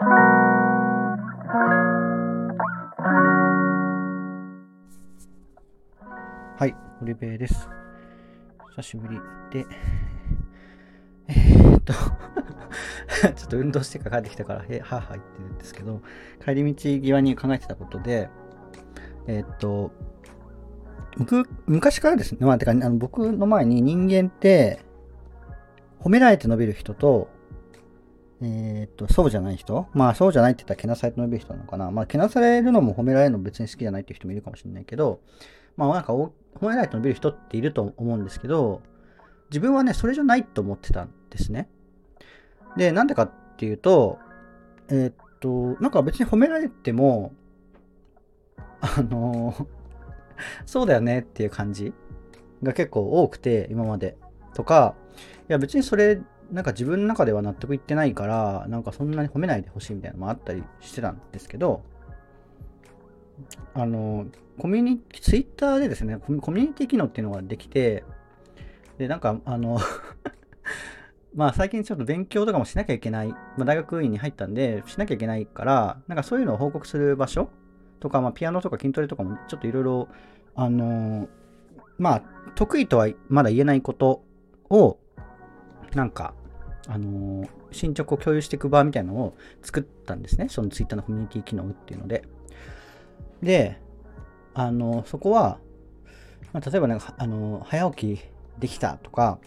[0.00, 0.04] は
[6.68, 7.68] い、オリベです。
[8.76, 9.18] 久しぶり
[9.50, 9.66] で、
[11.26, 11.94] えー、っと
[13.34, 16.00] ちょっと運動してから帰ってきたから、へはは言ってるんですけど、
[16.44, 18.30] 帰り道際に考えてたことで、
[19.26, 19.90] えー、っと、
[21.16, 24.78] 僕、昔からですね、まあ、てか、あの僕の前に人間って、
[25.98, 27.36] 褒められて伸びる人と、
[28.40, 29.88] えー、っと、そうじゃない人？
[29.94, 31.90] まあ、そうじゃないって言ったらけなされて伸びる人なのかな？
[31.90, 35.20] まあ、けなされるのも褒められるのも別に好きじゃないっていう人もいるかもしれないけど、
[35.76, 38.82] まあ、なんか、褒められて伸びる人っていると思うんですけど、
[39.50, 41.68] 自分はね、それじゃないと思ってたんですね。
[42.76, 44.18] で、なんでかっていうと、
[44.88, 47.32] えー、っと、なんか別に褒められても、
[48.80, 49.54] あの
[50.66, 51.92] そうだよねっていう感じ
[52.62, 54.16] が結構多くて、今まで。
[54.54, 54.94] とか、
[55.48, 61.82] いや別にそれなんか自分の中では納得いってないから、なんかそんなに褒めないでほしいみたいなのもあったりしてたんですけど、
[63.74, 64.26] あの、
[64.58, 68.04] コミュニティ、ツイッターでですね、コミュニティ機能っていうのができて、
[68.96, 69.78] で、なんか、あの
[71.34, 77.50] まあ最近ちょっと勉強とかもしなきゃいけない、まあ、大学院に入ったんで、しなきゃいけないから、なんかそういうのを報告する場所
[78.00, 80.08] とか、まあピアノとか筋トレとかもちょっといろいろ、
[80.54, 81.28] あの
[81.98, 82.22] まあ
[82.54, 84.24] 得意とはまだ言えないこと
[84.70, 84.98] を、
[85.94, 86.34] なんか、
[86.86, 90.48] あのー、進捗を共有していく場みたいなのを作ったんですね。
[90.48, 92.24] そのツイッターのコミュニティ機能っていうので。
[93.42, 93.78] で、
[94.54, 95.58] あのー、そこは、
[96.52, 98.20] まあ、例えばなんか、あのー、早起き
[98.58, 99.38] できたとか、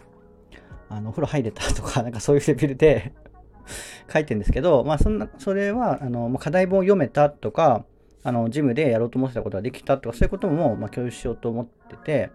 [0.90, 3.14] あの、お風呂入れたとか、 なんかそういうレベルで
[4.12, 7.86] 書いてるんですけど、まあそんな、それは、あの、課題本を読めたとか、
[8.24, 12.32] あの、ジムでやろうと思ってたことができたとか、そういうことも、まあ、共有しようと思ってて、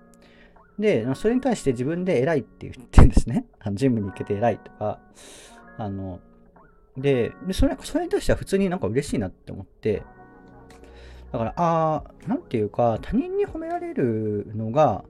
[0.78, 3.46] で、それに対して自分で偉いって言ってんですね。
[3.60, 5.00] あのジムに行けて偉いとか。
[5.78, 6.20] あの、
[6.96, 10.02] で、でそれそれに対しては普通になんか嬉しいなって思って、
[11.32, 15.04] だから、ああ、なんていうか、他人に褒められるのが、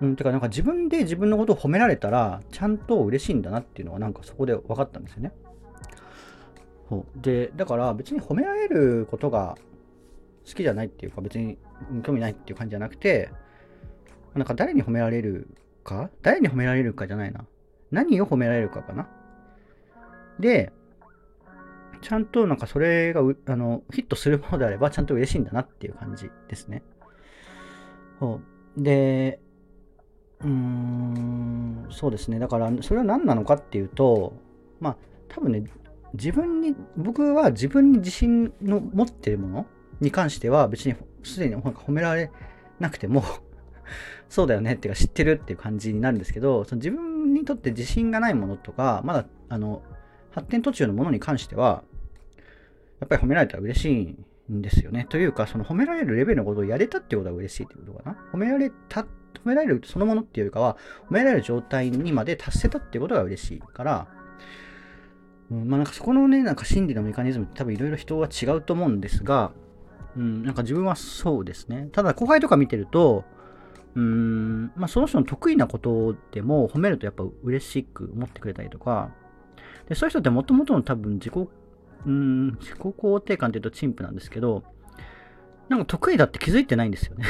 [0.00, 5.32] うん、てか、なんか自分で自分のことを褒められたら、ちゃんと嬉しいんだなっていうのが、なんかそこで分かったんですよね。
[6.88, 9.56] そうで、だから別に褒められることが
[10.46, 11.56] 好きじゃないっていうか、別に
[12.02, 13.30] 興味ないっていう感じじゃなくて、
[14.34, 15.48] なんか誰に褒められる
[15.84, 16.10] か？
[16.22, 17.44] 誰に褒められるかじゃないな。
[17.90, 19.08] 何を褒められるかかな？
[20.40, 20.72] で、
[22.00, 26.82] ちゃんとなんかそれがあのヒットするものであればちゃんと嬉しいんだなっていう感じですね。
[28.18, 28.40] そ
[28.78, 29.40] うで、
[30.40, 32.38] うーん、そうですね。
[32.38, 34.34] だからそれは何なのかっていうと、
[34.80, 34.96] まあ
[35.28, 35.64] 多分ね、
[36.14, 39.66] 自分に、僕は自分に自信の持ってるもの
[40.00, 42.30] に関しては別にすでに褒められ
[42.78, 43.22] なくても
[44.28, 49.82] そうだよねっていうか知ってるっていう感じになるんですけど、その自分にとって自信がないものとか、まだあの
[50.30, 51.82] 発展途中のものに関しては、
[53.00, 54.16] やっぱり褒められたら嬉し
[54.48, 55.06] いんですよね。
[55.08, 58.16] というか、その褒められるレベルのことをやれたってことが嬉しいってことかな。
[58.32, 59.06] 褒められた、褒
[59.44, 60.76] められるそのものっていうよりかは、
[61.08, 64.08] 褒められる状態にまで達せたってことが嬉しいから、
[65.50, 69.52] うん、まあなんかそこのね、なんか心理のメカニズムって多分いろいろ人は違うと思うんですが、
[70.16, 71.88] うん、なんか自分はそうですね。
[71.92, 73.24] ただ後輩とか見てると、
[73.94, 79.10] うーん、まあ、その人の得意なことでも褒めるとやっぱ嬉しく思ってくれたりとか、
[79.88, 81.34] でそういう人ってもともとの多分自己、
[82.06, 84.62] うん、自己肯定感っていうと陳腐なんですけど、
[85.68, 87.24] なんか得意だって気づいてないんですよね。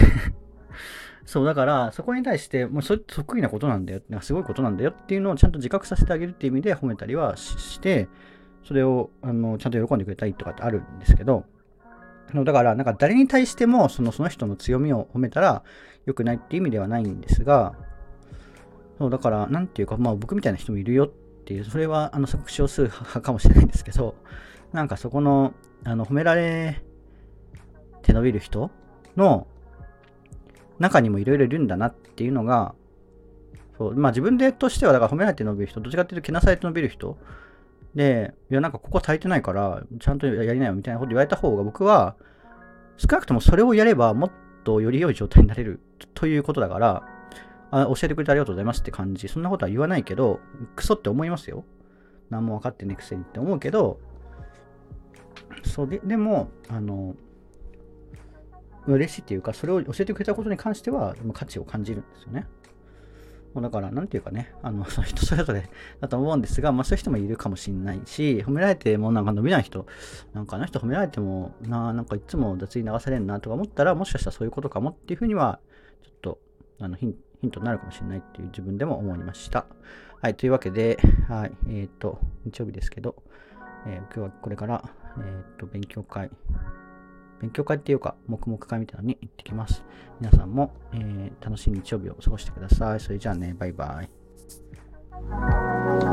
[1.24, 8.08] そう、だから、そこに対して、もうそれ得意なことなんだよ、なんかすごいことなんだよっていうのをちゃんと自覚させてあげるっていう意味で褒めたりはして、
[8.64, 11.44] それをあのちゃんと喜んでくれたりとかってあるんですけど、
[12.34, 15.62] だから、なんか誰に対してもそのその人の強みを褒めたら
[16.06, 17.74] 良くないっていう意味ではないんですが、
[18.98, 21.08] そうだから、なんていうか、まあ僕みたいな人もいるよっ
[21.44, 24.14] ていう、それはあの少数派かもしれないんですけど、
[24.72, 25.52] なんかそこの、
[25.84, 26.80] あの褒められ
[28.02, 28.70] て伸びる人
[29.16, 29.46] の
[30.78, 32.74] 中にもいろいろいるんだなっていうのが、
[33.76, 37.18] そうまあ自分でとしては、だから褒められて伸びる人、どっちかっていうとけなされて伸びる人
[37.94, 42.16] で、いや、なんかここ足りてないから、ちゃんとやりなよみたいなこと言われた方が僕は、
[42.96, 44.30] 少なくともそれをやればもっ
[44.64, 45.80] とより良い状態になれる
[46.14, 47.02] ということだから、
[47.70, 49.28] あ教えてくれてありがとうございますって感じ。
[49.28, 50.40] そんなことは言わないけど、
[50.76, 51.64] クソって思いますよ。
[52.30, 53.98] 何も分かってねくせにって思うけど、
[55.64, 57.14] そうで、でも、あの、
[58.86, 62.46] 嬉しいっていうか、それを教えてくれたことに関しては、価値を感じるんですよね。
[63.60, 65.68] だから、なんていうかね、あの、そ の人それぞれ
[66.00, 69.86] だと思うんですが、まあそういう人もいるかもしれないし、褒められてもなんか伸びない人、
[70.32, 75.60] なんかあの人褒められてもな、なんかいつも雑に流されるなとか思ったら、もしかしたらそういうことかもっていうふうには、
[76.02, 76.38] ちょっと、
[76.80, 79.66] あのヒン、ヒントになるかもしれないっていう自分でも思いました。
[80.20, 83.22] はい、というわけで、はい、えっ、ー、と、日曜日ですけど、
[83.86, 84.84] えー今日はこれから、
[85.18, 86.30] えーっと、勉強会、
[87.42, 89.84] 勉強会っていうか、黙々会みたいなのに行ってきます。
[90.20, 93.00] 皆さんも、えー楽しい日曜日を過ごしてください。
[93.00, 96.11] それじゃあね、バイバイ。